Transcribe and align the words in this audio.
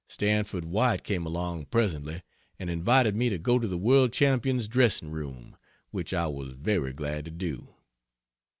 Stanford 0.07 0.65
White 0.65 1.03
came 1.03 1.27
along 1.27 1.65
presently 1.65 2.23
and 2.57 2.71
invited 2.71 3.15
me 3.15 3.29
to 3.29 3.37
go 3.37 3.59
to 3.59 3.67
the 3.67 3.77
World 3.77 4.11
Champion's 4.11 4.67
dressing 4.67 5.11
room, 5.11 5.55
which 5.91 6.11
I 6.11 6.25
was 6.25 6.53
very 6.53 6.91
glad 6.91 7.23
to 7.25 7.29
do. 7.29 7.75